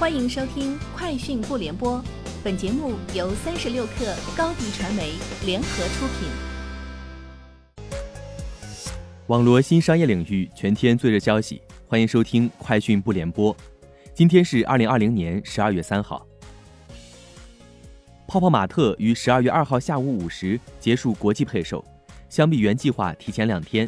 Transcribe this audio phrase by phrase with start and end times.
[0.00, 1.98] 欢迎收听《快讯不联播》，
[2.42, 5.12] 本节目由三十六克高低传媒
[5.44, 6.30] 联合出品。
[9.26, 13.54] 网罗新商业领域全天最热消息，欢迎收听《快讯不联播》。
[14.14, 16.26] 今天是二零二零年十二月三号。
[18.26, 21.84] 泡泡玛特于十二月二号下午五时结束国际配售，
[22.30, 23.86] 相比原计划提前两天。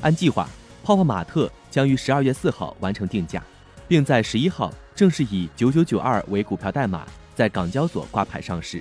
[0.00, 0.48] 按计划，
[0.82, 3.40] 泡泡玛特将于十二月四号完成定价，
[3.86, 4.74] 并在十一号。
[4.94, 8.80] 正是以九九九二为股票代码，在港交所挂牌上市。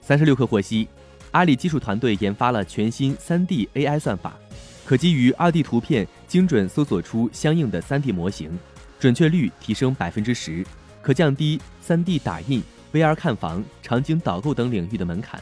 [0.00, 0.88] 三十六氪获悉，
[1.30, 4.36] 阿里技术团队研发了全新三 D AI 算法，
[4.84, 8.58] 可基于二 D 图片精准搜索出相应的三 D 模型，
[8.98, 10.66] 准确率提升百分之十，
[11.00, 12.60] 可降低三 D 打印、
[12.92, 15.40] VR 看房、场景导购等领域的门槛。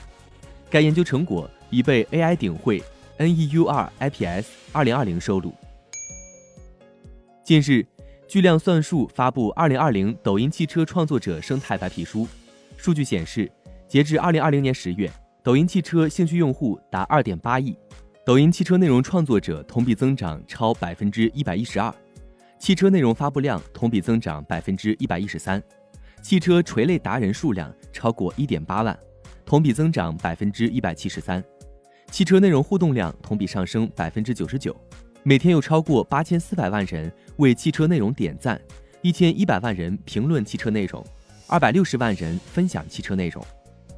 [0.68, 2.82] 该研究成果已被 AI 顶会
[3.18, 5.54] NEUR IPS 二零二零收录。
[7.43, 7.87] 近日。
[8.32, 12.20] 巨量算术发布《二零二零抖音汽车创作者生态白皮书》，
[12.78, 13.52] 数据显示，
[13.87, 15.12] 截至二零二零年十月，
[15.43, 17.76] 抖音汽车兴趣用户达二点八亿，
[18.24, 21.95] 抖音汽车内容创作者同比增长超百分之一百一十二，
[22.59, 25.62] 汽车内容发布量同比增长百分之一百一十三，
[26.23, 28.98] 汽车垂类达人数量超过一点八万，
[29.45, 31.45] 同比增长百分之一百七十三，
[32.10, 34.74] 汽车内容互动量同比上升百分之九十九。
[35.24, 38.60] 每天有超过八千四百万人为汽车内容点赞，
[39.02, 41.04] 一千一百万人评论汽车内容，
[41.46, 43.45] 二百六十万人分享汽车内容。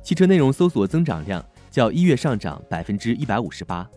[0.02, 3.88] 汽车内容搜索增长量较一月上涨百分之一百五十八。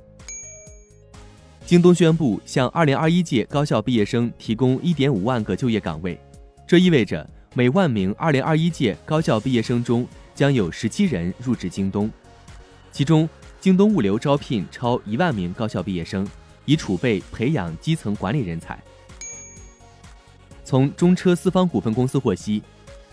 [1.66, 6.17] 京东宣布向二零二一届高校毕业生提供一点五万个就业岗位，
[6.66, 12.09] 这意味着每万名二零二一届高校毕业生中将有十七人入职京东，
[12.89, 13.28] 其中
[13.59, 16.25] 京东物流招聘超一万名高校毕业生。
[16.68, 18.78] 以储备培养基层管理人才。
[20.64, 22.62] 从中车四方股份公司获悉，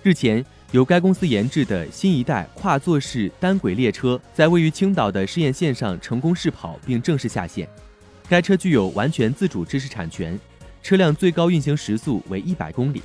[0.02, 7.67] 日前由该公司研制的新一代跨座式单轨列车在位于青岛的试验线上成功试跑并正式下线。
[8.28, 10.39] 该车具有完全自主知识产权，
[10.83, 13.01] 车辆最高运行时速为一百公里，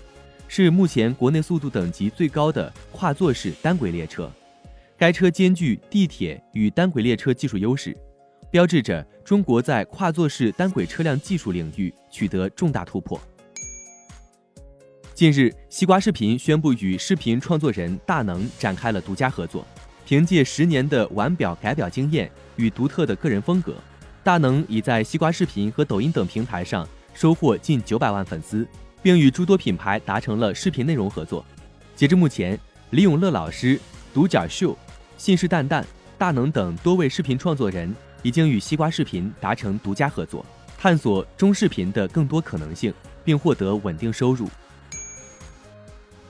[0.48, 4.32] 是目前国内速度等级最高的跨座式单轨列车。
[4.98, 7.96] 该车兼具地铁与单轨列车技术优势。
[8.52, 13.20] 标志着中国在跨座式单轨车辆技术领域取得重大突破。
[15.14, 19.66] 近日，西瓜视频宣布与视频创作人大能展开了独家合作。
[20.04, 23.76] 凭借十年的玩表改表经验与独特的个人风格，
[24.24, 28.68] 大能已在西瓜视频和抖音等平台上收获近九百万粉丝，
[29.04, 31.46] 并与诸多品牌达成了视频内容合作。
[31.96, 33.80] 截至目前，李永乐老师、
[34.12, 34.76] 独角秀、
[35.18, 35.84] 信誓旦旦、
[36.18, 37.94] 大能等多位视频创作人。
[38.22, 40.46] 已经与西瓜视频达成独家合作，
[40.78, 42.94] 探索中视频的更多可能性，
[43.24, 44.48] 并获得稳定收入。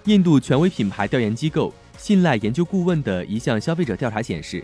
[0.05, 4.63] 印度权威品牌调研机构信赖研究顾问的一项消费者调查显示，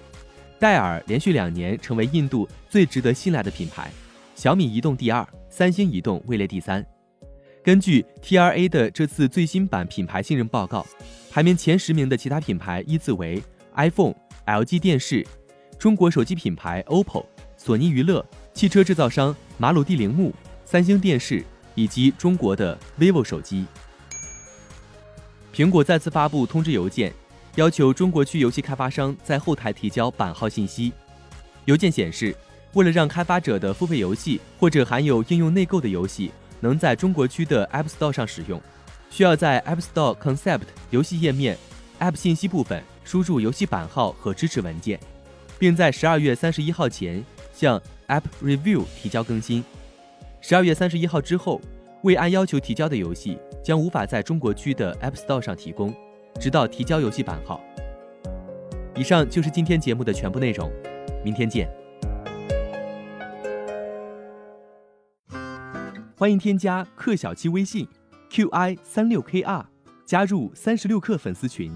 [0.59, 3.91] 戴尔连续两年成为印度最值得信赖的品牌，
[4.35, 6.85] 小米移动第二，三星移动位列第三。
[7.63, 10.85] 根据 TRA 的这次最新版品牌信任报告，
[11.31, 13.41] 排名前十名的其他品牌依次为
[13.75, 14.13] iPhone、
[14.45, 15.25] LG 电视。
[15.77, 17.25] 中国手机品牌 OPPO、
[17.57, 21.43] 索尼娱乐、汽车制造商马鲁蒂铃木、三星电视
[21.75, 23.65] 以及中国的 vivo 手机。
[25.53, 27.13] 苹果再次发布通知邮件，
[27.55, 30.91] 要求中国区游戏开发商在后台提交版号信息。
[31.65, 32.35] 邮件显示，
[32.73, 36.31] 为了让开发者的付费游戏或者含有应用内购的游戏
[36.61, 38.61] 能在中国区的 App Store 上使用，
[39.09, 41.57] 需要在 App Store Concept 游戏页面
[41.99, 44.99] App 信息部分输入游戏版号和支持文件。
[45.57, 47.23] 并在十二月三十一号前
[47.53, 49.63] 向 App Review 提交更新。
[50.41, 51.59] 十二月三十一号之后，
[52.03, 55.93] 未按要求提交的游戏将无法在中国区的 App Store 上提供，
[56.39, 57.59] 直到提交游戏版号。
[58.95, 60.71] 以上就是今天节目的全部内容，
[61.23, 61.69] 明天见。
[66.17, 67.87] 欢迎添加克小七微信
[68.29, 69.65] qi 三六 kr，
[70.05, 71.75] 加入三十六氪粉丝群。